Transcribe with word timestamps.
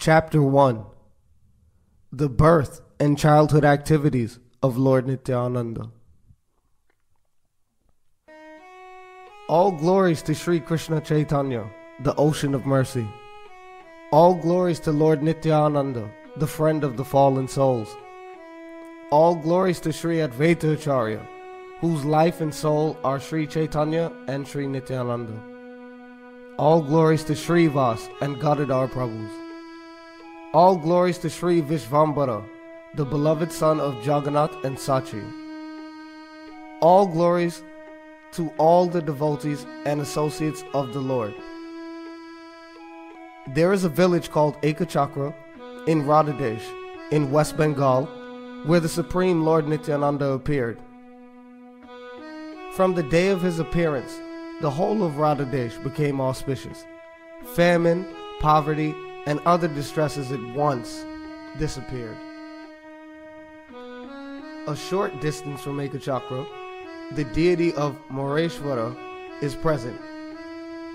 Chapter 0.00 0.42
1 0.42 0.82
The 2.10 2.30
Birth 2.30 2.80
and 2.98 3.18
Childhood 3.18 3.66
Activities 3.66 4.38
of 4.62 4.78
Lord 4.78 5.06
Nityananda. 5.06 5.90
All 9.46 9.72
glories 9.72 10.22
to 10.22 10.34
Sri 10.34 10.58
Krishna 10.58 11.02
Chaitanya, 11.02 11.70
the 12.02 12.14
ocean 12.14 12.54
of 12.54 12.64
mercy. 12.64 13.06
All 14.10 14.34
glories 14.36 14.80
to 14.80 14.90
Lord 14.90 15.22
Nityananda, 15.22 16.10
the 16.38 16.46
friend 16.46 16.82
of 16.82 16.96
the 16.96 17.04
fallen 17.04 17.46
souls. 17.46 17.94
All 19.10 19.34
glories 19.34 19.80
to 19.80 19.92
Sri 19.92 20.16
Advaita 20.16 20.72
Acharya, 20.72 21.20
whose 21.82 22.06
life 22.06 22.40
and 22.40 22.54
soul 22.54 22.96
are 23.04 23.20
Sri 23.20 23.46
Chaitanya 23.46 24.10
and 24.28 24.48
Sri 24.48 24.66
Nityananda. 24.66 25.38
All 26.56 26.80
glories 26.80 27.22
to 27.24 27.34
Srivas 27.34 28.08
and 28.22 28.40
Gadadhar 28.40 28.88
Prabhus. 28.88 29.49
All 30.52 30.74
glories 30.74 31.18
to 31.18 31.30
Sri 31.30 31.62
Vishvambara, 31.62 32.44
the 32.96 33.04
beloved 33.04 33.52
son 33.52 33.78
of 33.78 34.04
Jagannath 34.04 34.64
and 34.64 34.76
Sachi. 34.76 35.22
All 36.80 37.06
glories 37.06 37.62
to 38.32 38.52
all 38.58 38.86
the 38.86 39.00
devotees 39.00 39.64
and 39.84 40.00
associates 40.00 40.64
of 40.74 40.92
the 40.92 40.98
Lord. 40.98 41.32
There 43.54 43.72
is 43.72 43.84
a 43.84 43.88
village 43.88 44.32
called 44.32 44.60
Ekachakra 44.62 45.32
in 45.86 46.02
Radhadesh, 46.02 46.64
in 47.12 47.30
West 47.30 47.56
Bengal, 47.56 48.06
where 48.66 48.80
the 48.80 48.88
Supreme 48.88 49.44
Lord 49.44 49.68
Nityananda 49.68 50.32
appeared. 50.32 50.80
From 52.72 52.94
the 52.94 53.04
day 53.04 53.28
of 53.28 53.40
his 53.40 53.60
appearance, 53.60 54.18
the 54.60 54.70
whole 54.70 55.04
of 55.04 55.12
Radhadesh 55.12 55.80
became 55.84 56.20
auspicious. 56.20 56.84
Famine, 57.54 58.04
poverty, 58.40 58.92
and 59.26 59.40
other 59.46 59.68
distresses 59.68 60.32
at 60.32 60.42
once 60.54 61.04
disappeared. 61.58 62.16
A 64.66 64.76
short 64.76 65.20
distance 65.20 65.62
from 65.62 65.78
Ekachakra, 65.78 66.46
the 67.12 67.24
deity 67.24 67.72
of 67.74 67.96
Moreshwara 68.10 68.96
is 69.42 69.54
present. 69.54 70.00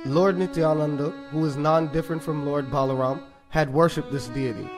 Lord 0.06 0.38
Nityananda, 0.38 1.10
who 1.32 1.44
is 1.46 1.58
non 1.58 1.92
different 1.92 2.24
from 2.24 2.46
Lord 2.46 2.70
Balaram, 2.70 3.24
had 3.50 3.74
worshipped 3.74 4.12
this 4.12 4.28
deity. 4.28 4.70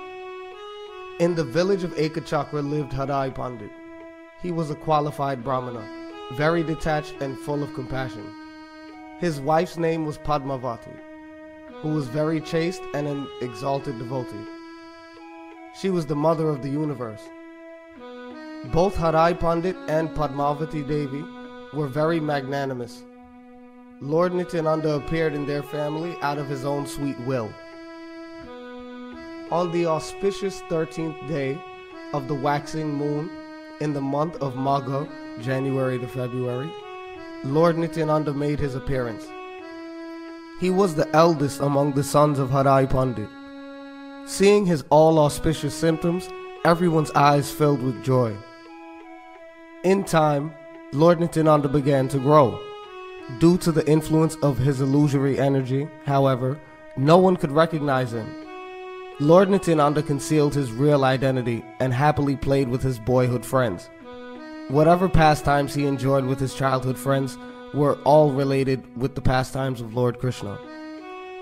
In 1.20 1.36
the 1.36 1.44
village 1.44 1.84
of 1.84 1.92
Ekachakra 1.96 2.68
lived 2.68 2.92
Harai 2.92 3.34
Pandit. 3.34 3.72
He 4.42 4.52
was 4.52 4.70
a 4.70 4.76
qualified 4.76 5.44
Brahmana, 5.44 5.84
very 6.34 6.64
detached 6.64 7.16
and 7.22 7.38
full 7.40 7.64
of 7.64 7.74
compassion. 7.74 8.24
His 9.20 9.42
wife's 9.42 9.78
name 9.78 10.06
was 10.06 10.20
Padmavati, 10.20 10.96
who 11.82 11.90
was 11.90 12.08
very 12.08 12.42
chaste 12.42 12.82
and 12.94 13.08
an 13.08 13.28
exalted 13.42 13.98
devotee. 14.00 14.46
She 15.80 15.90
was 15.90 16.06
the 16.06 16.16
mother 16.16 16.50
of 16.50 16.62
the 16.62 16.70
universe. 16.70 17.22
Both 18.74 18.96
Harai 18.96 19.40
Pandit 19.40 19.76
and 19.88 20.10
Padmavati 20.10 20.88
Devi 20.88 21.24
were 21.74 21.88
very 21.88 22.20
magnanimous. 22.20 23.04
Lord 24.02 24.34
Nityananda 24.34 24.96
appeared 24.96 25.34
in 25.34 25.46
their 25.46 25.64
family 25.64 26.16
out 26.22 26.38
of 26.38 26.48
his 26.48 26.66
own 26.66 26.88
sweet 26.88 27.20
will. 27.22 27.54
On 29.52 29.72
the 29.72 29.86
auspicious 29.86 30.62
13th 30.70 31.28
day 31.28 31.60
of 32.14 32.28
the 32.28 32.34
waxing 32.34 32.94
moon 32.94 33.30
in 33.80 33.94
the 33.94 34.02
month 34.02 34.36
of 34.38 34.56
Magha, 34.56 35.08
January 35.42 36.00
to 36.00 36.08
February, 36.08 36.72
Lord 37.44 37.78
Nityananda 37.78 38.34
made 38.34 38.60
his 38.60 38.76
appearance. 38.76 39.28
He 40.60 40.72
was 40.72 40.96
the 40.96 41.08
eldest 41.16 41.60
among 41.62 41.94
the 41.94 42.04
sons 42.04 42.40
of 42.40 42.50
Harai 42.50 42.90
Pandit. 42.90 43.30
Seeing 44.28 44.66
his 44.66 44.84
all 44.90 45.20
auspicious 45.20 45.76
symptoms, 45.76 46.28
everyone's 46.66 47.12
eyes 47.12 47.52
filled 47.52 47.82
with 47.84 48.04
joy. 48.04 48.36
In 49.84 50.04
time, 50.04 50.52
Lord 50.92 51.20
Nityananda 51.20 51.70
began 51.70 52.08
to 52.08 52.18
grow. 52.18 52.60
Due 53.40 53.58
to 53.60 53.72
the 53.72 53.88
influence 53.88 54.36
of 54.38 54.58
his 54.58 54.82
illusory 54.82 55.38
energy, 55.38 55.88
however, 56.06 56.60
no 56.98 57.20
one 57.20 57.36
could 57.36 57.52
recognize 57.52 58.12
him. 58.14 58.28
Lord 59.20 59.50
Nityananda 59.50 60.02
concealed 60.02 60.56
his 60.56 60.72
real 60.72 61.04
identity 61.04 61.64
and 61.80 61.94
happily 61.94 62.36
played 62.36 62.68
with 62.68 62.82
his 62.82 62.98
boyhood 62.98 63.46
friends. 63.46 63.90
Whatever 64.70 65.08
pastimes 65.08 65.76
he 65.76 65.86
enjoyed 65.86 66.26
with 66.26 66.40
his 66.40 66.56
childhood 66.56 66.98
friends 66.98 67.38
were 67.74 67.98
all 68.04 68.32
related 68.32 68.84
with 68.98 69.16
the 69.16 69.22
pastimes 69.22 69.82
of 69.82 69.94
Lord 69.94 70.20
Krishna. 70.20 70.58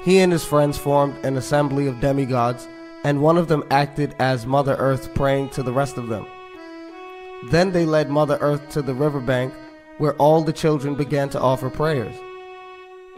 He 0.04 0.20
and 0.20 0.32
his 0.32 0.46
friends 0.46 0.78
formed 0.78 1.16
an 1.26 1.38
assembly 1.38 1.88
of 1.88 2.00
demigods, 2.00 2.68
and 3.04 3.22
one 3.22 3.38
of 3.38 3.48
them 3.48 3.64
acted 3.72 4.16
as 4.20 4.46
Mother 4.46 4.76
Earth 4.76 5.14
praying 5.16 5.50
to 5.50 5.64
the 5.64 5.74
rest 5.74 5.98
of 5.98 6.08
them. 6.08 6.26
Then 7.52 7.72
they 7.72 7.86
led 7.86 8.10
Mother 8.10 8.38
Earth 8.42 8.70
to 8.70 8.82
the 8.82 8.94
riverbank 8.94 9.54
where 9.98 10.16
all 10.16 10.44
the 10.44 10.54
children 10.54 10.96
began 10.96 11.30
to 11.30 11.40
offer 11.40 11.70
prayers. 11.70 12.16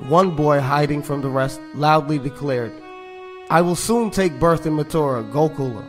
One 0.08 0.36
boy, 0.36 0.60
hiding 0.60 1.02
from 1.02 1.22
the 1.22 1.30
rest, 1.30 1.60
loudly 1.74 2.20
declared, 2.20 2.72
I 3.50 3.62
will 3.62 3.76
soon 3.76 4.12
take 4.12 4.40
birth 4.40 4.66
in 4.66 4.74
Mathura, 4.74 5.24
Gokula. 5.32 5.86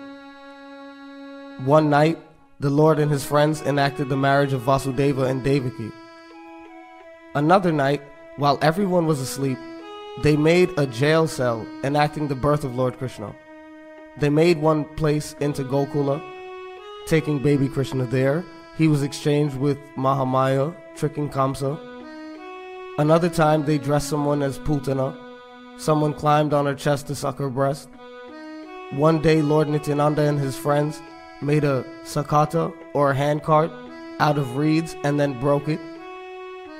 One 1.66 1.90
night, 1.90 2.18
the 2.60 2.70
Lord 2.70 2.98
and 2.98 3.10
his 3.10 3.24
friends 3.24 3.60
enacted 3.62 4.08
the 4.08 4.16
marriage 4.16 4.52
of 4.52 4.62
Vasudeva 4.62 5.24
and 5.28 5.42
Devaki. 5.44 5.92
Another 7.34 7.72
night, 7.72 8.02
while 8.36 8.58
everyone 8.62 9.06
was 9.06 9.20
asleep, 9.20 9.58
they 10.22 10.36
made 10.36 10.70
a 10.78 10.86
jail 10.86 11.28
cell 11.28 11.66
enacting 11.84 12.28
the 12.28 12.34
birth 12.34 12.64
of 12.64 12.74
Lord 12.74 12.96
Krishna. 12.96 13.34
They 14.18 14.30
made 14.30 14.58
one 14.58 14.84
place 14.96 15.36
into 15.38 15.62
Gokula, 15.62 16.22
taking 17.06 17.38
baby 17.42 17.68
Krishna 17.68 18.06
there. 18.06 18.44
He 18.76 18.88
was 18.88 19.02
exchanged 19.02 19.56
with 19.56 19.78
Mahamaya, 19.96 20.74
tricking 20.96 21.28
Kamsa. 21.28 21.78
Another 22.98 23.28
time, 23.28 23.64
they 23.64 23.78
dressed 23.78 24.08
someone 24.08 24.42
as 24.42 24.58
Putana. 24.58 25.16
Someone 25.78 26.14
climbed 26.14 26.52
on 26.52 26.66
her 26.66 26.74
chest 26.74 27.06
to 27.08 27.14
suck 27.14 27.38
her 27.38 27.50
breast. 27.50 27.88
One 28.92 29.20
day, 29.20 29.42
Lord 29.42 29.68
Nityananda 29.68 30.22
and 30.22 30.40
his 30.40 30.56
friends 30.56 31.00
made 31.42 31.62
a 31.62 31.84
sakata 32.04 32.72
or 32.94 33.10
a 33.10 33.14
handcart 33.14 33.70
out 34.18 34.38
of 34.38 34.56
reeds 34.56 34.96
and 35.04 35.20
then 35.20 35.38
broke 35.38 35.68
it. 35.68 35.78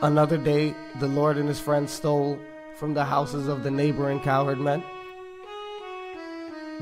Another 0.01 0.39
day, 0.39 0.77
the 1.01 1.09
Lord 1.09 1.39
and 1.39 1.49
his 1.49 1.59
friends 1.59 1.93
stole 1.93 2.39
from 2.77 2.95
the 2.95 3.05
houses 3.05 3.49
of 3.49 3.65
the 3.65 3.71
neighboring 3.71 4.21
cowherd 4.21 4.61
men. 4.61 4.85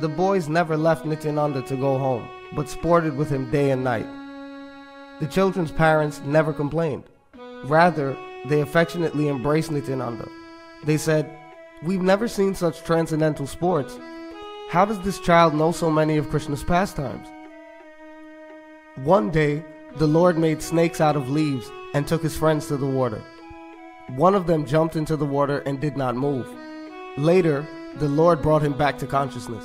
The 0.00 0.08
boys 0.08 0.50
never 0.50 0.76
left 0.76 1.06
Nityananda 1.06 1.62
to 1.62 1.76
go 1.76 1.96
home, 1.96 2.28
but 2.54 2.68
sported 2.68 3.16
with 3.16 3.30
him 3.30 3.50
day 3.50 3.70
and 3.70 3.82
night. 3.82 4.06
The 5.20 5.26
children's 5.26 5.72
parents 5.72 6.20
never 6.26 6.52
complained. 6.52 7.04
Rather, 7.64 8.14
they 8.48 8.60
affectionately 8.60 9.30
embraced 9.30 9.70
Nityananda. 9.70 10.28
They 10.84 10.98
said, 10.98 11.26
We've 11.82 12.02
never 12.02 12.28
seen 12.28 12.54
such 12.54 12.84
transcendental 12.84 13.46
sports. 13.46 13.98
How 14.68 14.84
does 14.84 15.00
this 15.00 15.20
child 15.20 15.54
know 15.54 15.72
so 15.72 15.90
many 15.90 16.18
of 16.18 16.28
Krishna's 16.28 16.64
pastimes? 16.64 17.28
One 18.96 19.30
day, 19.30 19.64
the 19.98 20.06
Lord 20.06 20.36
made 20.36 20.60
snakes 20.60 21.00
out 21.00 21.16
of 21.16 21.30
leaves 21.30 21.70
and 21.94 22.06
took 22.06 22.22
his 22.22 22.36
friends 22.36 22.66
to 22.68 22.76
the 22.76 22.86
water. 22.86 23.22
One 24.16 24.34
of 24.34 24.46
them 24.46 24.66
jumped 24.66 24.94
into 24.94 25.16
the 25.16 25.24
water 25.24 25.60
and 25.60 25.80
did 25.80 25.96
not 25.96 26.16
move. 26.16 26.46
Later, 27.16 27.66
the 27.96 28.08
Lord 28.08 28.42
brought 28.42 28.62
him 28.62 28.76
back 28.76 28.98
to 28.98 29.06
consciousness. 29.06 29.64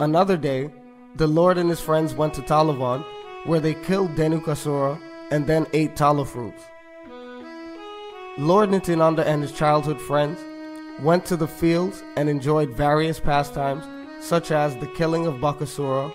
Another 0.00 0.36
day, 0.36 0.70
the 1.14 1.28
Lord 1.28 1.58
and 1.58 1.70
his 1.70 1.80
friends 1.80 2.12
went 2.14 2.34
to 2.34 2.42
Talavan, 2.42 3.04
where 3.46 3.60
they 3.60 3.74
killed 3.74 4.16
Dhenukasura 4.16 5.00
and 5.30 5.46
then 5.46 5.66
ate 5.72 5.94
tala 5.94 6.24
fruits. 6.24 6.62
Lord 8.36 8.70
Nityananda 8.70 9.26
and 9.26 9.42
his 9.42 9.52
childhood 9.52 10.00
friends 10.00 10.40
went 11.00 11.24
to 11.26 11.36
the 11.36 11.48
fields 11.48 12.02
and 12.16 12.28
enjoyed 12.28 12.70
various 12.70 13.20
pastimes 13.20 13.84
such 14.20 14.50
as 14.50 14.76
the 14.76 14.86
killing 14.88 15.26
of 15.26 15.34
Bakasura, 15.34 16.12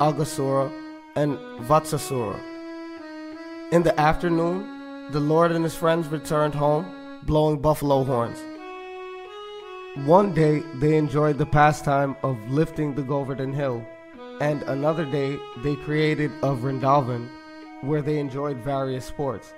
Aghasura, 0.00 0.83
and 1.16 1.38
Vatsasura. 1.66 2.40
In 3.72 3.82
the 3.82 3.98
afternoon, 3.98 5.10
the 5.12 5.20
Lord 5.20 5.52
and 5.52 5.64
his 5.64 5.74
friends 5.74 6.08
returned 6.08 6.54
home, 6.54 7.20
blowing 7.24 7.58
buffalo 7.58 8.04
horns. 8.04 8.38
One 10.06 10.34
day, 10.34 10.60
they 10.74 10.96
enjoyed 10.96 11.38
the 11.38 11.46
pastime 11.46 12.16
of 12.22 12.50
lifting 12.50 12.94
the 12.94 13.02
Govardhan 13.02 13.52
Hill, 13.52 13.86
and 14.40 14.62
another 14.64 15.04
day, 15.04 15.38
they 15.58 15.76
created 15.76 16.32
a 16.42 16.54
Vrindavan 16.54 17.28
where 17.82 18.02
they 18.02 18.18
enjoyed 18.18 18.56
various 18.56 19.04
sports. 19.04 19.54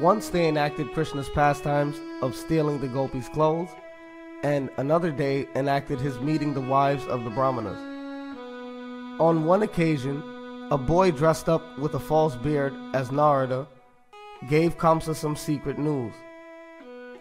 Once 0.00 0.30
they 0.30 0.48
enacted 0.48 0.94
Krishna's 0.94 1.28
pastimes 1.30 2.00
of 2.22 2.34
stealing 2.34 2.80
the 2.80 2.88
gopis' 2.88 3.28
clothes, 3.28 3.68
and 4.42 4.70
another 4.78 5.10
day 5.10 5.46
enacted 5.54 6.00
his 6.00 6.18
meeting 6.20 6.54
the 6.54 6.60
wives 6.60 7.04
of 7.06 7.24
the 7.24 7.30
Brahmanas. 7.30 7.91
On 9.20 9.44
one 9.44 9.62
occasion, 9.62 10.22
a 10.70 10.78
boy 10.78 11.10
dressed 11.10 11.48
up 11.48 11.78
with 11.78 11.94
a 11.94 12.00
false 12.00 12.34
beard 12.34 12.74
as 12.94 13.12
Narada 13.12 13.66
gave 14.48 14.78
Kamsa 14.78 15.14
some 15.14 15.36
secret 15.36 15.78
news. 15.78 16.14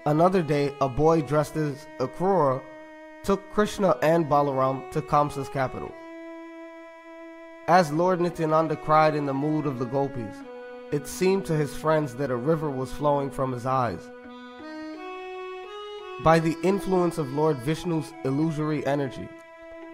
Another 0.06 0.42
day, 0.42 0.74
a 0.80 0.88
boy 0.88 1.22
dressed 1.22 1.58
as 1.58 1.86
Akrura 2.00 2.62
took 3.24 3.52
Krishna 3.52 3.98
and 4.02 4.26
Balaram 4.26 4.90
to 4.92 5.02
Kamsa's 5.02 5.50
capital. 5.50 5.92
As 7.68 7.92
Lord 7.92 8.22
Nityananda 8.22 8.78
cried 8.78 9.14
in 9.14 9.26
the 9.26 9.34
mood 9.34 9.66
of 9.66 9.78
the 9.78 9.86
gopis, 9.86 10.38
it 10.92 11.06
seemed 11.08 11.46
to 11.46 11.54
his 11.54 11.76
friends 11.76 12.16
that 12.16 12.32
a 12.32 12.36
river 12.36 12.70
was 12.70 12.92
flowing 12.92 13.30
from 13.30 13.52
his 13.52 13.66
eyes. 13.66 14.10
By 16.24 16.40
the 16.40 16.58
influence 16.64 17.18
of 17.18 17.34
Lord 17.34 17.58
Vishnu's 17.58 18.14
illusory 18.24 18.86
energy, 18.88 19.28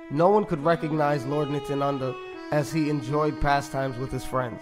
no 0.09 0.29
one 0.29 0.45
could 0.45 0.63
recognize 0.63 1.25
Lord 1.25 1.49
Nityananda 1.49 2.15
as 2.51 2.71
he 2.71 2.89
enjoyed 2.89 3.41
pastimes 3.41 3.97
with 3.97 4.11
his 4.11 4.23
friends. 4.23 4.61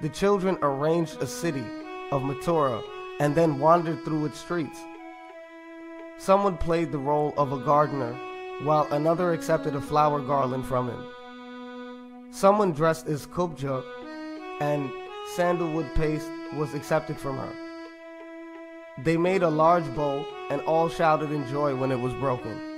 The 0.00 0.08
children 0.08 0.56
arranged 0.62 1.20
a 1.20 1.26
city 1.26 1.64
of 2.10 2.22
Mathura 2.22 2.82
and 3.20 3.34
then 3.34 3.58
wandered 3.58 4.04
through 4.04 4.24
its 4.24 4.40
streets. 4.40 4.80
Someone 6.18 6.56
played 6.56 6.92
the 6.92 6.98
role 6.98 7.34
of 7.36 7.52
a 7.52 7.58
gardener 7.58 8.14
while 8.62 8.86
another 8.90 9.32
accepted 9.32 9.74
a 9.74 9.80
flower 9.80 10.20
garland 10.20 10.64
from 10.64 10.88
him. 10.88 12.32
Someone 12.32 12.72
dressed 12.72 13.06
as 13.08 13.26
Kubja 13.26 13.84
and 14.60 14.90
sandalwood 15.36 15.94
paste 15.94 16.30
was 16.54 16.72
accepted 16.74 17.18
from 17.18 17.36
her. 17.36 17.52
They 19.04 19.16
made 19.16 19.42
a 19.42 19.50
large 19.50 19.94
bowl 19.94 20.24
and 20.50 20.60
all 20.62 20.88
shouted 20.88 21.32
in 21.32 21.46
joy 21.48 21.74
when 21.74 21.92
it 21.92 22.00
was 22.00 22.14
broken. 22.14 22.71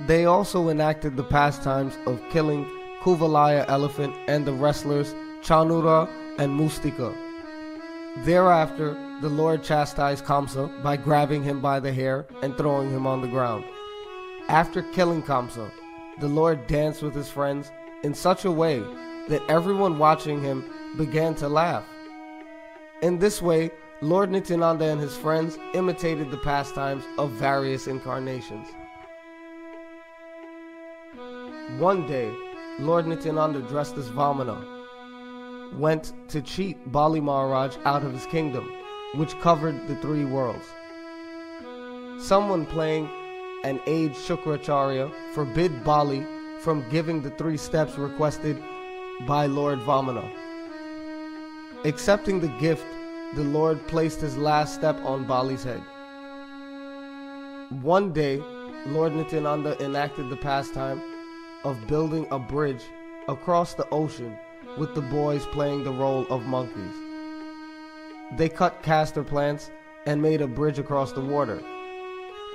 They 0.00 0.24
also 0.24 0.68
enacted 0.68 1.16
the 1.16 1.24
pastimes 1.24 1.96
of 2.06 2.20
killing 2.30 2.64
Kuvalaya 3.02 3.64
elephant 3.68 4.14
and 4.26 4.46
the 4.46 4.52
wrestlers 4.52 5.14
Chanura 5.42 6.08
and 6.38 6.58
Mustika. 6.58 7.14
Thereafter, 8.24 8.94
the 9.20 9.28
Lord 9.28 9.62
chastised 9.62 10.24
Kamsa 10.24 10.82
by 10.82 10.96
grabbing 10.96 11.42
him 11.42 11.60
by 11.60 11.80
the 11.80 11.92
hair 11.92 12.26
and 12.42 12.56
throwing 12.56 12.90
him 12.90 13.06
on 13.06 13.20
the 13.20 13.28
ground. 13.28 13.64
After 14.48 14.82
killing 14.82 15.22
Kamsa, 15.22 15.70
the 16.20 16.28
Lord 16.28 16.66
danced 16.66 17.02
with 17.02 17.14
his 17.14 17.28
friends 17.28 17.70
in 18.02 18.14
such 18.14 18.44
a 18.44 18.50
way 18.50 18.80
that 19.28 19.42
everyone 19.48 19.98
watching 19.98 20.42
him 20.42 20.64
began 20.96 21.34
to 21.36 21.48
laugh. 21.48 21.84
In 23.02 23.18
this 23.18 23.40
way, 23.40 23.70
Lord 24.00 24.30
Nityananda 24.30 24.84
and 24.84 25.00
his 25.00 25.16
friends 25.16 25.58
imitated 25.74 26.30
the 26.30 26.38
pastimes 26.38 27.04
of 27.18 27.30
various 27.30 27.86
incarnations. 27.86 28.66
One 31.78 32.06
day, 32.06 32.30
Lord 32.80 33.06
Nityananda, 33.06 33.60
dressed 33.62 33.96
as 33.96 34.08
Vamana, 34.08 34.62
went 35.78 36.12
to 36.28 36.42
cheat 36.42 36.76
Bali 36.90 37.20
Maharaj 37.20 37.76
out 37.84 38.02
of 38.02 38.12
his 38.12 38.26
kingdom, 38.26 38.70
which 39.14 39.38
covered 39.40 39.86
the 39.86 39.96
three 39.96 40.24
worlds. 40.24 40.66
Someone 42.18 42.66
playing 42.66 43.08
an 43.64 43.80
aged 43.86 44.16
Shukracharya 44.16 45.10
forbid 45.34 45.84
Bali 45.84 46.26
from 46.60 46.84
giving 46.90 47.22
the 47.22 47.30
three 47.30 47.56
steps 47.56 47.96
requested 47.96 48.62
by 49.26 49.46
Lord 49.46 49.78
Vamana. 49.80 50.28
Accepting 51.84 52.40
the 52.40 52.54
gift, 52.58 52.84
the 53.34 53.44
Lord 53.44 53.86
placed 53.86 54.20
his 54.20 54.36
last 54.36 54.74
step 54.74 54.96
on 55.04 55.26
Bali's 55.26 55.64
head. 55.64 55.82
One 57.80 58.12
day, 58.12 58.42
Lord 58.86 59.14
Nityananda 59.14 59.82
enacted 59.82 60.28
the 60.28 60.36
pastime 60.36 61.00
of 61.64 61.86
building 61.86 62.26
a 62.30 62.38
bridge 62.38 62.82
across 63.28 63.74
the 63.74 63.88
ocean 63.90 64.36
with 64.78 64.94
the 64.94 65.02
boys 65.02 65.44
playing 65.46 65.84
the 65.84 65.92
role 65.92 66.26
of 66.28 66.42
monkeys. 66.42 66.94
They 68.36 68.48
cut 68.48 68.82
castor 68.82 69.22
plants 69.22 69.70
and 70.06 70.20
made 70.20 70.40
a 70.40 70.46
bridge 70.46 70.78
across 70.78 71.12
the 71.12 71.20
water. 71.20 71.62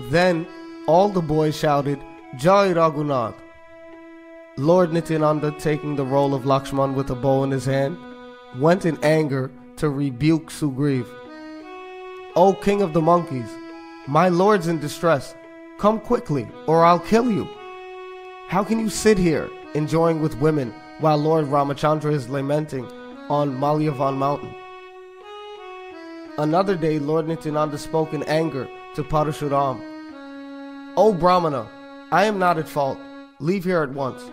Then 0.10 0.48
all 0.88 1.10
the 1.10 1.22
boys 1.22 1.58
shouted, 1.58 2.00
Jai 2.38 2.74
Raghunath. 2.74 3.36
Lord 4.58 4.92
Nityananda, 4.92 5.52
taking 5.60 5.96
the 5.96 6.06
role 6.06 6.34
of 6.34 6.44
Lakshman 6.44 6.96
with 6.96 7.10
a 7.12 7.16
bow 7.16 7.44
in 7.44 7.52
his 7.52 7.66
hand, 7.66 7.98
went 8.60 8.86
in 8.86 8.98
anger 9.04 9.52
to 9.78 9.90
rebuke 9.90 10.50
Sugriv. 10.50 11.08
O 12.36 12.54
king 12.54 12.82
of 12.82 12.94
the 12.94 13.02
monkeys, 13.02 13.50
my 14.08 14.30
lord's 14.30 14.68
in 14.68 14.80
distress. 14.80 15.36
Come 15.78 16.00
quickly, 16.00 16.48
or 16.66 16.84
I'll 16.84 17.00
kill 17.00 17.32
you. 17.32 17.48
How 18.48 18.64
can 18.64 18.80
you 18.80 18.90
sit 18.90 19.18
here, 19.18 19.50
enjoying 19.74 20.22
with 20.22 20.40
women, 20.40 20.74
while 21.02 21.18
Lord 21.18 21.48
Ramachandra 21.48 22.14
is 22.14 22.30
lamenting 22.30 22.86
on 23.28 23.58
Malyavan 23.60 24.16
mountain? 24.16 24.56
Another 26.38 26.78
day, 26.78 26.98
Lord 26.98 27.28
Nityananda 27.28 27.78
spoke 27.78 28.14
in 28.14 28.24
anger 28.24 28.70
to 28.96 29.04
Parashuram. 29.04 29.82
O 30.96 31.14
Brahmana, 31.14 31.68
I 32.14 32.24
am 32.24 32.40
not 32.40 32.58
at 32.58 32.70
fault. 32.70 32.98
Leave 33.42 33.66
here 33.66 33.84
at 33.84 33.92
once. 33.92 34.24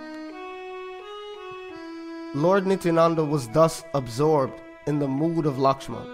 Lord 2.36 2.68
Nityananda 2.68 3.24
was 3.24 3.48
thus 3.48 3.82
absorbed 3.94 4.60
in 4.86 5.00
the 5.00 5.08
mood 5.08 5.44
of 5.44 5.56
Lakshman. 5.56 6.06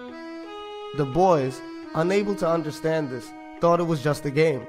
The 0.97 1.05
boys, 1.05 1.61
unable 1.95 2.35
to 2.37 2.49
understand 2.49 3.11
this, 3.11 3.31
thought 3.61 3.79
it 3.79 3.85
was 3.85 4.03
just 4.03 4.25
a 4.25 4.31
game. 4.31 4.67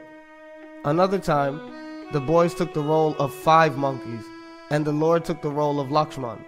Another 0.83 1.17
time, 1.17 1.81
the 2.11 2.19
boys 2.19 2.53
took 2.53 2.73
the 2.73 2.81
role 2.81 3.15
of 3.19 3.33
five 3.33 3.77
monkeys, 3.77 4.23
and 4.69 4.83
the 4.83 4.91
Lord 4.91 5.23
took 5.23 5.41
the 5.41 5.49
role 5.49 5.79
of 5.79 5.89
Lakshman. 5.89 6.39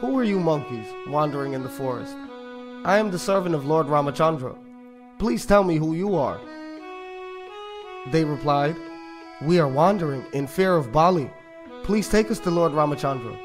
Who 0.00 0.16
are 0.18 0.24
you 0.24 0.38
monkeys 0.38 0.86
wandering 1.08 1.52
in 1.52 1.64
the 1.64 1.68
forest? 1.68 2.14
I 2.84 2.98
am 2.98 3.10
the 3.10 3.18
servant 3.18 3.56
of 3.56 3.66
Lord 3.66 3.88
Ramachandra. 3.88 4.56
Please 5.18 5.44
tell 5.44 5.64
me 5.64 5.76
who 5.76 5.94
you 5.94 6.14
are. 6.14 6.40
They 8.12 8.24
replied, 8.24 8.76
We 9.42 9.58
are 9.58 9.68
wandering 9.68 10.24
in 10.32 10.46
fear 10.46 10.76
of 10.76 10.92
Bali. 10.92 11.28
Please 11.82 12.08
take 12.08 12.30
us 12.30 12.38
to 12.40 12.50
Lord 12.50 12.72
Ramachandra. 12.72 13.36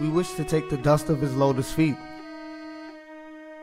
We 0.00 0.08
wish 0.08 0.32
to 0.34 0.44
take 0.44 0.70
the 0.70 0.78
dust 0.78 1.08
of 1.08 1.20
his 1.20 1.34
lotus 1.34 1.72
feet. 1.72 1.96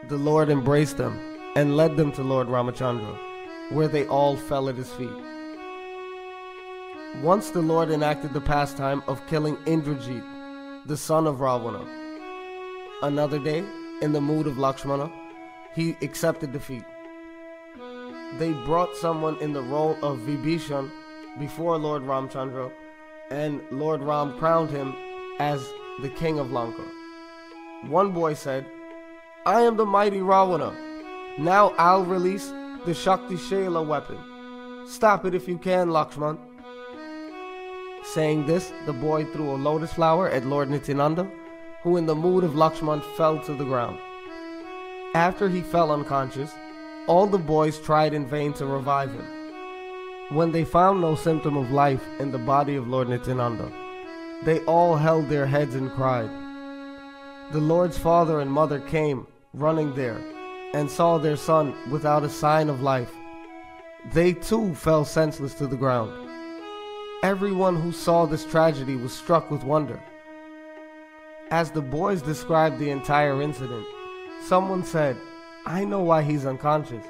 The 0.09 0.17
Lord 0.17 0.49
embraced 0.49 0.97
them 0.97 1.17
and 1.55 1.77
led 1.77 1.95
them 1.95 2.11
to 2.11 2.23
Lord 2.23 2.47
Ramachandra, 2.47 3.71
where 3.71 3.87
they 3.87 4.05
all 4.07 4.35
fell 4.35 4.67
at 4.67 4.75
his 4.75 4.91
feet. 4.91 5.36
Once 7.23 7.49
the 7.49 7.61
Lord 7.61 7.89
enacted 7.89 8.31
the 8.31 8.41
pastime 8.41 9.01
of 9.07 9.25
killing 9.25 9.55
Indrajit, 9.65 10.23
the 10.85 10.95
son 10.95 11.25
of 11.25 11.41
Ravana. 11.41 11.83
Another 13.01 13.39
day, 13.39 13.63
in 14.03 14.11
the 14.11 14.21
mood 14.21 14.45
of 14.45 14.59
Lakshmana, 14.59 15.11
he 15.73 15.97
accepted 16.03 16.51
defeat. 16.51 16.83
They 18.37 18.53
brought 18.65 18.95
someone 18.97 19.35
in 19.41 19.53
the 19.53 19.63
role 19.63 19.97
of 20.03 20.19
Vibhishan 20.19 20.91
before 21.39 21.77
Lord 21.77 22.03
Ramchandra, 22.03 22.71
and 23.31 23.61
Lord 23.71 24.03
Ram 24.03 24.37
crowned 24.37 24.69
him 24.69 24.93
as 25.39 25.67
the 26.03 26.09
king 26.09 26.37
of 26.37 26.51
Lanka. 26.51 26.83
One 27.87 28.11
boy 28.11 28.35
said, 28.35 28.63
I 29.47 29.61
am 29.61 29.75
the 29.75 29.87
mighty 29.87 30.21
Ravana. 30.21 30.71
Now 31.39 31.69
I'll 31.79 32.05
release 32.05 32.53
the 32.85 32.93
Shakti 32.93 33.35
Shela 33.35 33.85
weapon. 33.85 34.19
Stop 34.87 35.25
it 35.25 35.33
if 35.33 35.47
you 35.47 35.57
can, 35.57 35.89
Lakshman. 35.89 36.37
Saying 38.13 38.45
this, 38.45 38.71
the 38.85 38.93
boy 38.93 39.25
threw 39.25 39.51
a 39.51 39.57
lotus 39.57 39.91
flower 39.91 40.29
at 40.29 40.45
Lord 40.45 40.69
Nityananda, 40.69 41.29
who 41.83 41.97
in 41.97 42.05
the 42.05 42.15
mood 42.15 42.45
of 42.45 42.55
Lakshman 42.55 43.03
fell 43.17 43.39
to 43.41 43.53
the 43.53 43.65
ground. 43.65 43.99
After 45.13 45.49
he 45.49 45.61
fell 45.61 45.91
unconscious, 45.91 46.51
all 47.07 47.27
the 47.27 47.37
boys 47.37 47.79
tried 47.79 48.13
in 48.13 48.25
vain 48.25 48.53
to 48.53 48.65
revive 48.65 49.11
him. 49.11 49.27
When 50.29 50.51
they 50.51 50.63
found 50.63 51.01
no 51.01 51.15
symptom 51.15 51.57
of 51.57 51.71
life 51.71 52.03
in 52.19 52.31
the 52.31 52.37
body 52.37 52.75
of 52.75 52.87
Lord 52.87 53.09
Nityananda, 53.09 53.71
they 54.43 54.59
all 54.61 54.95
held 54.95 55.27
their 55.27 55.45
heads 55.45 55.75
and 55.75 55.91
cried. 55.91 56.29
The 57.51 57.59
Lord's 57.59 57.97
father 57.97 58.39
and 58.39 58.51
mother 58.51 58.79
came, 58.79 59.27
running 59.53 59.93
there, 59.95 60.21
and 60.73 60.89
saw 60.89 61.17
their 61.17 61.37
son 61.37 61.73
without 61.89 62.23
a 62.23 62.29
sign 62.29 62.69
of 62.69 62.81
life. 62.81 63.11
They 64.13 64.33
too 64.33 64.75
fell 64.75 65.03
senseless 65.03 65.53
to 65.55 65.67
the 65.67 65.77
ground. 65.77 66.26
Everyone 67.23 67.75
who 67.75 67.91
saw 67.91 68.27
this 68.27 68.45
tragedy 68.45 68.95
was 68.95 69.11
struck 69.11 69.49
with 69.49 69.63
wonder. 69.63 69.99
As 71.49 71.71
the 71.71 71.81
boys 71.81 72.21
described 72.21 72.77
the 72.77 72.91
entire 72.91 73.41
incident, 73.41 73.87
someone 74.45 74.83
said, 74.83 75.17
I 75.65 75.83
know 75.83 76.01
why 76.01 76.21
he's 76.21 76.45
unconscious. 76.45 77.03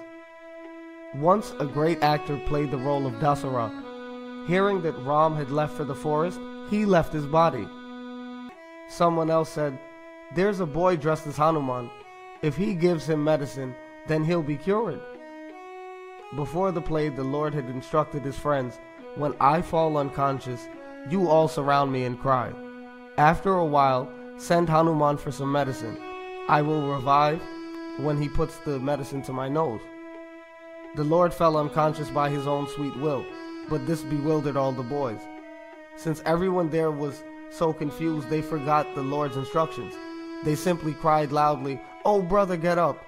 Once 1.16 1.54
a 1.60 1.66
great 1.66 2.02
actor 2.02 2.38
played 2.46 2.72
the 2.72 2.78
role 2.78 3.06
of 3.06 3.16
Dasaratha. 3.16 4.48
Hearing 4.48 4.82
that 4.84 4.98
Ram 5.00 5.36
had 5.36 5.52
left 5.52 5.76
for 5.76 5.84
the 5.84 5.94
forest, 5.94 6.40
he 6.70 6.86
left 6.86 7.12
his 7.12 7.26
body. 7.26 7.68
Someone 8.88 9.30
else 9.30 9.50
said, 9.50 9.78
There's 10.34 10.62
a 10.62 10.66
boy 10.66 10.96
dressed 10.96 11.28
as 11.28 11.36
Hanuman. 11.36 11.92
If 12.42 12.56
he 12.56 12.76
gives 12.76 13.10
him 13.10 13.26
medicine, 13.26 13.76
then 14.08 14.24
he'll 14.24 14.42
be 14.42 14.56
cured. 14.56 15.02
Before 16.38 16.72
the 16.72 16.82
play, 16.82 17.10
the 17.10 17.24
Lord 17.24 17.54
had 17.54 17.70
instructed 17.70 18.24
his 18.24 18.40
friends, 18.40 18.80
When 19.18 19.34
I 19.40 19.64
fall 19.64 19.98
unconscious, 19.98 20.68
you 21.10 21.28
all 21.28 21.48
surround 21.48 21.92
me 21.92 22.04
and 22.04 22.20
cry. 22.20 22.54
After 23.18 23.56
a 23.56 23.66
while, 23.66 24.08
send 24.38 24.70
Hanuman 24.70 25.18
for 25.18 25.32
some 25.32 25.52
medicine. 25.52 25.98
I 26.48 26.62
will 26.62 26.94
revive 26.94 27.42
when 27.98 28.22
he 28.22 28.30
puts 28.30 28.58
the 28.58 28.80
medicine 28.80 29.24
to 29.24 29.34
my 29.34 29.50
nose. 29.50 29.82
The 30.96 31.04
Lord 31.04 31.34
fell 31.34 31.58
unconscious 31.58 32.12
by 32.12 32.30
his 32.30 32.46
own 32.46 32.68
sweet 32.70 32.96
will, 32.98 33.26
but 33.70 33.88
this 33.88 34.04
bewildered 34.04 34.56
all 34.56 34.72
the 34.72 34.84
boys. 34.84 35.20
Since 35.96 36.22
everyone 36.24 36.70
there 36.70 36.92
was 36.92 37.24
so 37.50 37.74
confused, 37.74 38.30
they 38.30 38.44
forgot 38.44 38.94
the 38.94 39.02
Lord's 39.02 39.36
instructions. 39.36 39.96
They 40.44 40.54
simply 40.54 40.94
cried 40.94 41.32
loudly, 41.32 41.82
Oh, 42.06 42.22
brother, 42.22 42.56
get 42.56 42.78
up! 42.78 43.04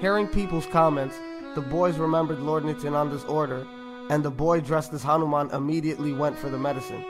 Hearing 0.00 0.28
people's 0.28 0.66
comments, 0.66 1.16
the 1.54 1.60
boys 1.60 1.98
remembered 1.98 2.40
Lord 2.40 2.64
Nityananda's 2.64 3.24
order, 3.24 3.66
and 4.10 4.24
the 4.24 4.30
boy 4.30 4.60
dressed 4.60 4.92
as 4.92 5.02
Hanuman 5.02 5.50
immediately 5.50 6.12
went 6.12 6.38
for 6.38 6.48
the 6.48 6.58
medicine. 6.58 7.04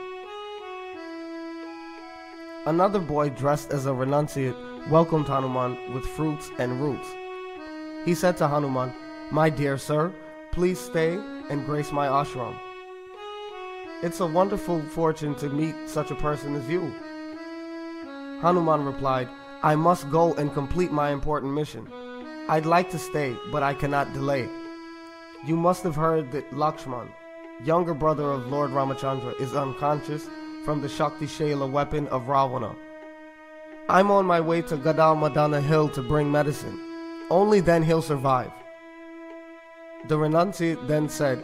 Another 2.65 2.99
boy 2.99 3.29
dressed 3.29 3.71
as 3.71 3.85
a 3.85 3.89
renunciate 3.89 4.89
welcomed 4.89 5.27
Hanuman 5.27 5.93
with 5.93 6.05
fruits 6.05 6.49
and 6.59 6.81
roots. 6.81 7.07
He 8.05 8.13
said 8.13 8.37
to 8.37 8.47
Hanuman, 8.47 8.93
My 9.31 9.49
dear 9.49 9.77
sir, 9.77 10.13
please 10.51 10.79
stay 10.79 11.19
and 11.49 11.65
grace 11.65 11.91
my 11.91 12.07
ashram. 12.07 12.55
It's 14.01 14.19
a 14.19 14.27
wonderful 14.27 14.81
fortune 14.81 15.35
to 15.35 15.49
meet 15.49 15.75
such 15.87 16.11
a 16.11 16.15
person 16.15 16.55
as 16.55 16.67
you. 16.69 16.93
Hanuman 18.41 18.85
replied, 18.85 19.29
I 19.61 19.75
must 19.75 20.09
go 20.11 20.33
and 20.33 20.53
complete 20.53 20.91
my 20.91 21.11
important 21.11 21.53
mission. 21.53 21.87
I'd 22.49 22.65
like 22.65 22.89
to 22.91 22.99
stay, 22.99 23.37
but 23.51 23.63
I 23.63 23.73
cannot 23.73 24.11
delay. 24.13 24.49
You 25.45 25.57
must 25.57 25.83
have 25.83 25.95
heard 25.95 26.31
that 26.31 26.51
Lakshman, 26.51 27.09
younger 27.65 27.93
brother 27.93 28.31
of 28.31 28.47
Lord 28.47 28.71
Ramachandra, 28.71 29.41
is 29.41 29.53
unconscious 29.53 30.29
from 30.63 30.81
the 30.81 30.87
Shakti 30.87 31.25
Shaila 31.25 31.69
weapon 31.69 32.07
of 32.07 32.29
Ravana. 32.29 32.73
I'm 33.89 34.09
on 34.09 34.25
my 34.25 34.39
way 34.39 34.61
to 34.61 34.77
Gandhamadana 34.77 35.61
Hill 35.61 35.89
to 35.89 36.01
bring 36.01 36.31
medicine. 36.31 36.79
Only 37.29 37.59
then 37.59 37.83
he'll 37.83 38.01
survive. 38.01 38.51
The 40.07 40.17
renunciate 40.17 40.87
then 40.87 41.09
said, 41.09 41.43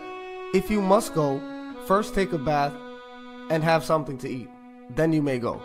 If 0.54 0.70
you 0.70 0.82
must 0.82 1.14
go, 1.14 1.42
first 1.86 2.16
take 2.16 2.32
a 2.32 2.38
bath 2.38 2.74
and 3.50 3.62
have 3.66 3.84
something 3.84 4.18
to 4.20 4.30
eat. 4.30 4.50
Then 4.92 5.12
you 5.12 5.22
may 5.22 5.40
go. 5.40 5.62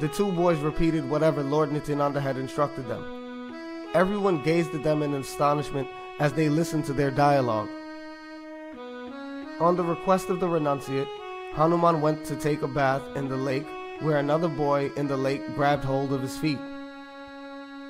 The 0.00 0.08
two 0.08 0.32
boys 0.32 0.58
repeated 0.58 1.08
whatever 1.08 1.44
Lord 1.44 1.70
Nityananda 1.70 2.20
had 2.20 2.36
instructed 2.36 2.88
them. 2.88 3.92
Everyone 3.94 4.42
gazed 4.42 4.74
at 4.74 4.82
them 4.82 5.02
in 5.02 5.14
astonishment 5.14 5.86
as 6.18 6.32
they 6.32 6.48
listened 6.48 6.84
to 6.86 6.92
their 6.92 7.10
dialogue. 7.10 7.68
On 9.60 9.76
the 9.76 9.84
request 9.84 10.28
of 10.28 10.40
the 10.40 10.46
renunciate, 10.46 11.08
Hanuman 11.54 12.00
went 12.00 12.24
to 12.26 12.36
take 12.36 12.62
a 12.62 12.68
bath 12.68 13.02
in 13.16 13.28
the 13.28 13.36
lake 13.36 13.66
where 14.00 14.18
another 14.18 14.48
boy 14.48 14.90
in 14.96 15.06
the 15.06 15.16
lake 15.16 15.42
grabbed 15.54 15.84
hold 15.84 16.12
of 16.12 16.20
his 16.20 16.36
feet. 16.36 16.58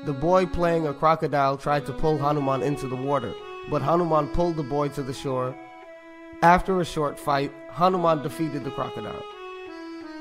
The 0.04 0.12
boy 0.12 0.46
playing 0.46 0.86
a 0.86 0.94
crocodile 0.94 1.56
tried 1.56 1.86
to 1.86 1.92
pull 1.92 2.18
Hanuman 2.18 2.62
into 2.62 2.86
the 2.86 2.94
water, 2.94 3.34
but 3.68 3.82
Hanuman 3.82 4.28
pulled 4.28 4.56
the 4.56 4.62
boy 4.62 4.88
to 4.90 5.02
the 5.02 5.12
shore. 5.12 5.56
After 6.42 6.80
a 6.80 6.84
short 6.84 7.18
fight, 7.18 7.52
Hanuman 7.70 8.22
defeated 8.22 8.62
the 8.62 8.70
crocodile. 8.70 9.24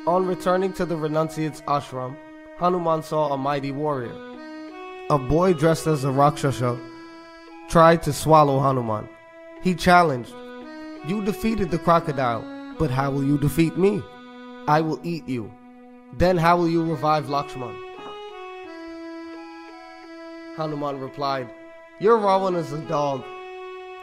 On 0.08 0.26
returning 0.26 0.74
to 0.74 0.86
the 0.86 0.96
renunciate's 0.96 1.62
ashram, 1.62 2.16
Hanuman 2.58 3.04
saw 3.04 3.34
a 3.34 3.38
mighty 3.38 3.72
warrior. 3.72 4.16
A 5.12 5.20
boy 5.20 5.54
dressed 5.54 5.86
as 5.86 6.04
a 6.04 6.12
Rakshasa 6.12 6.80
tried 7.70 8.04
to 8.04 8.14
swallow 8.14 8.60
Hanuman. 8.60 9.08
He 9.62 9.74
challenged, 9.76 10.34
You 11.08 11.24
defeated 11.24 11.72
the 11.72 11.80
crocodile, 11.80 12.44
but 12.78 12.92
how 12.92 13.12
will 13.12 13.24
you 13.24 13.38
defeat 13.38 13.78
me? 13.78 14.02
I 14.68 14.82
will 14.82 15.00
eat 15.04 15.28
you. 15.28 15.52
Then 16.14 16.38
how 16.38 16.58
will 16.58 16.70
you 16.70 16.84
revive 16.84 17.26
Lakshman? 17.26 17.76
Hanuman 20.56 21.00
replied, 21.00 21.50
Your 22.00 22.18
Ravan 22.18 22.56
is 22.56 22.72
a 22.72 22.80
dog. 22.88 23.24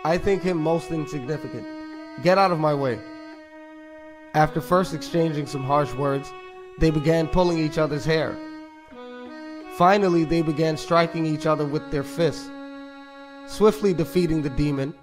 I 0.04 0.18
think 0.18 0.42
him 0.42 0.58
most 0.58 0.90
insignificant. 0.90 1.66
Get 2.22 2.38
out 2.38 2.50
of 2.50 2.58
my 2.58 2.74
way. 2.74 2.98
After 4.34 4.60
first 4.60 4.94
exchanging 4.94 5.46
some 5.46 5.64
harsh 5.64 5.92
words, 5.94 6.30
they 6.78 6.90
began 6.90 7.28
pulling 7.28 7.58
each 7.58 7.78
other's 7.78 8.04
hair. 8.04 8.36
Finally, 9.76 10.24
they 10.24 10.42
began 10.42 10.76
striking 10.76 11.24
each 11.24 11.46
other 11.46 11.66
with 11.66 11.90
their 11.90 12.02
fists. 12.02 12.50
Swiftly 13.46 13.92
defeating 13.92 14.42
the 14.42 14.50
demon, 14.50 14.94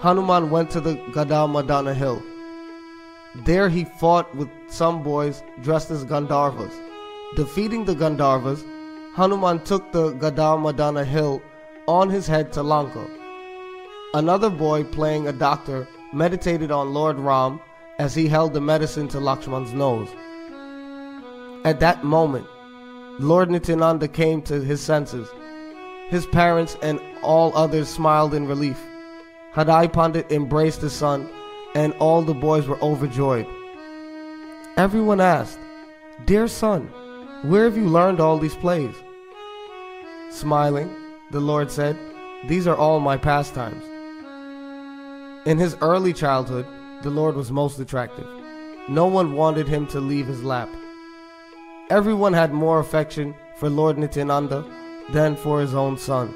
Hanuman 0.00 0.50
went 0.50 0.70
to 0.70 0.80
the 0.80 0.94
Gandhamadana 1.12 1.94
hill. 1.94 2.22
There 3.44 3.68
he 3.68 3.84
fought 3.84 4.34
with 4.34 4.48
some 4.68 5.02
boys 5.02 5.42
dressed 5.62 5.90
as 5.90 6.04
Gandharvas. 6.04 6.72
Defeating 7.36 7.84
the 7.84 7.94
Gandharvas, 7.94 8.64
Hanuman 9.14 9.62
took 9.64 9.90
the 9.92 10.12
Gandhamadana 10.14 11.04
hill 11.04 11.42
on 11.86 12.10
his 12.10 12.26
head 12.26 12.52
to 12.52 12.62
Lanka. 12.62 13.06
Another 14.14 14.50
boy 14.50 14.84
playing 14.84 15.28
a 15.28 15.32
doctor 15.32 15.86
meditated 16.12 16.70
on 16.70 16.94
Lord 16.94 17.18
Ram 17.18 17.60
as 17.98 18.14
he 18.14 18.28
held 18.28 18.54
the 18.54 18.60
medicine 18.60 19.08
to 19.08 19.18
Lakshman's 19.18 19.72
nose. 19.72 20.08
At 21.64 21.80
that 21.80 22.04
moment, 22.04 22.46
Lord 23.18 23.50
Nityananda 23.50 24.08
came 24.08 24.40
to 24.42 24.60
his 24.60 24.80
senses. 24.80 25.28
His 26.08 26.26
parents 26.26 26.76
and 26.82 27.00
all 27.22 27.54
others 27.54 27.88
smiled 27.88 28.32
in 28.32 28.46
relief. 28.46 28.80
Hadai 29.54 29.92
Pandit 29.92 30.32
embraced 30.32 30.80
his 30.80 30.94
son, 30.94 31.28
and 31.74 31.92
all 31.94 32.22
the 32.22 32.34
boys 32.34 32.66
were 32.66 32.82
overjoyed. 32.82 33.46
Everyone 34.78 35.20
asked, 35.20 35.58
Dear 36.24 36.48
son, 36.48 36.86
where 37.42 37.64
have 37.64 37.76
you 37.76 37.84
learned 37.84 38.20
all 38.20 38.38
these 38.38 38.54
plays? 38.54 38.94
Smiling, 40.30 40.90
the 41.30 41.40
Lord 41.40 41.70
said, 41.70 41.98
These 42.46 42.66
are 42.66 42.76
all 42.76 43.00
my 43.00 43.16
pastimes. 43.16 43.84
In 45.46 45.58
his 45.58 45.76
early 45.82 46.12
childhood, 46.12 46.66
the 47.02 47.10
Lord 47.10 47.36
was 47.36 47.52
most 47.52 47.78
attractive. 47.78 48.26
No 48.88 49.06
one 49.06 49.34
wanted 49.34 49.68
him 49.68 49.86
to 49.88 50.00
leave 50.00 50.26
his 50.26 50.42
lap. 50.42 50.70
Everyone 51.90 52.32
had 52.32 52.52
more 52.52 52.80
affection 52.80 53.34
for 53.58 53.68
Lord 53.68 53.98
Nityananda 53.98 54.64
than 55.12 55.36
for 55.36 55.60
his 55.60 55.74
own 55.74 55.96
son, 55.96 56.34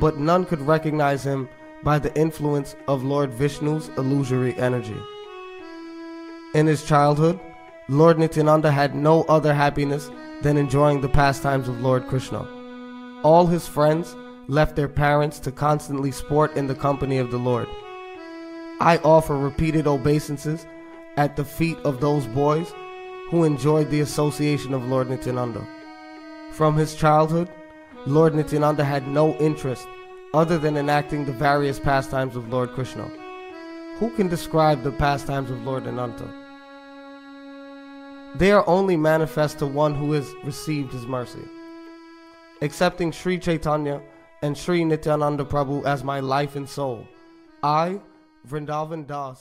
but 0.00 0.18
none 0.18 0.44
could 0.44 0.60
recognize 0.60 1.24
him 1.24 1.48
by 1.82 1.98
the 1.98 2.14
influence 2.18 2.76
of 2.86 3.04
Lord 3.04 3.30
Vishnu's 3.32 3.88
illusory 3.96 4.56
energy. 4.56 4.96
In 6.54 6.66
his 6.66 6.84
childhood, 6.84 7.38
Lord 7.88 8.18
Nityananda 8.18 8.70
had 8.70 8.94
no 8.94 9.22
other 9.24 9.54
happiness 9.54 10.10
than 10.42 10.56
enjoying 10.56 11.00
the 11.00 11.08
pastimes 11.08 11.68
of 11.68 11.80
Lord 11.80 12.06
Krishna. 12.06 12.46
All 13.22 13.46
his 13.46 13.66
friends 13.66 14.14
left 14.46 14.76
their 14.76 14.88
parents 14.88 15.38
to 15.40 15.52
constantly 15.52 16.10
sport 16.10 16.56
in 16.56 16.66
the 16.66 16.74
company 16.74 17.18
of 17.18 17.30
the 17.30 17.38
Lord. 17.38 17.68
I 18.80 18.98
offer 19.04 19.36
repeated 19.36 19.86
obeisances 19.86 20.66
at 21.16 21.36
the 21.36 21.44
feet 21.44 21.78
of 21.78 22.00
those 22.00 22.26
boys 22.26 22.72
who 23.30 23.44
enjoyed 23.44 23.90
the 23.90 24.00
association 24.00 24.72
of 24.72 24.86
Lord 24.86 25.10
Nityananda. 25.10 25.66
From 26.52 26.76
his 26.76 26.94
childhood, 26.94 27.50
Lord 28.06 28.34
Nityananda 28.34 28.84
had 28.84 29.06
no 29.08 29.34
interest 29.36 29.86
other 30.32 30.58
than 30.58 30.76
enacting 30.76 31.24
the 31.24 31.32
various 31.32 31.80
pastimes 31.80 32.36
of 32.36 32.48
Lord 32.48 32.70
Krishna. 32.70 33.10
Who 33.98 34.10
can 34.10 34.28
describe 34.28 34.82
the 34.82 34.92
pastimes 34.92 35.50
of 35.50 35.62
Lord 35.62 35.86
Ananta? 35.86 36.28
They 38.36 38.52
are 38.52 38.66
only 38.68 38.96
manifest 38.96 39.58
to 39.58 39.66
one 39.66 39.94
who 39.94 40.12
has 40.12 40.32
received 40.44 40.92
his 40.92 41.06
mercy. 41.06 41.42
Accepting 42.62 43.10
Sri 43.10 43.38
Chaitanya 43.38 44.00
and 44.42 44.56
Sri 44.56 44.84
Nityananda 44.84 45.44
Prabhu 45.44 45.84
as 45.84 46.04
my 46.04 46.20
life 46.20 46.54
and 46.54 46.68
soul, 46.68 47.06
I, 47.62 48.00
Vrindavan 48.46 49.06
Das, 49.06 49.36